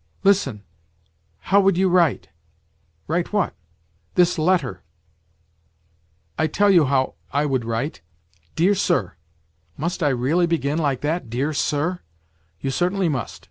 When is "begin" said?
10.46-10.78